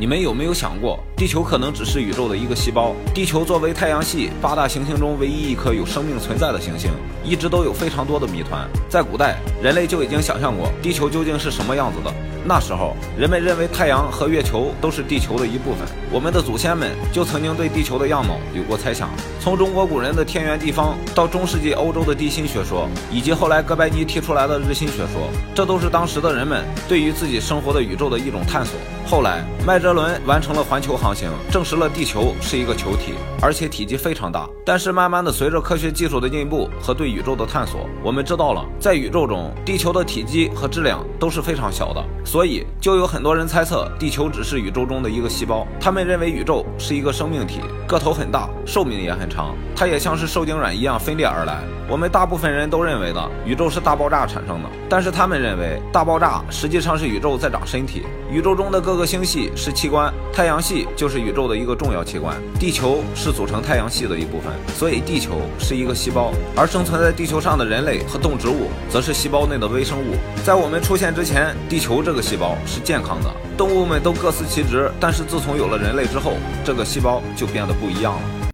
[0.00, 2.94] 你们有没有想过，地球可能只是宇宙的一个细胞？
[3.12, 6.88] 地球作为太阳系八大行星中唯一一颗有生命存在的行星，
[7.24, 8.64] 一直都有非常多的谜团。
[8.88, 12.14] 在古代，人类就已经想象过地球究竟是什么样子的。
[12.44, 15.80] 那时候，人们认为太阳和月球都是地球的一部分。
[16.12, 19.10] 我们的祖先们就曾经对地球的样貌有过猜想。
[19.40, 28.74] 从中国古人的天圆地方，到中世纪欧洲的地心学说，以及后来哥白尼提出来的日心学说，这都是当时的人们对于自己生活的宇宙的一种探索。
[29.04, 34.48] 后来，麦哲伦完成了环球航行，证实了地球是一个球体，而且体积非常大。
[34.64, 42.04] 但是，慢慢的，随着科学技术的进步和对宇宙的探索，我们知道了，在宇宙中，地球的体积和质量都是非常小的。
[42.24, 45.66] 所以，就有很多人猜测，地球只是宇宙中的一个细胞。
[45.80, 51.62] 他们认为宇宙是一个生命体，个头很大，寿命也很长，它也像是受精卵一样分裂而来。
[51.88, 58.02] 我们大部分人都认为的宇宙是大爆炸产生的，但是他们认为大爆炸实际上是宇宙在长身体。
[58.30, 70.14] 宇宙中的各个星系是器官，太阳系就是宇宙的一个重要器官，地球是组成太阳系的一部分，所以地球是一个细胞，而生存在地球上的人类和动植物则是细胞内的微生物。
[70.44, 78.38] 在我们出现之前，地球这个细胞是健康的，动物们都各司其职，但是自从有了人类之后，这个细胞就变得不一样了。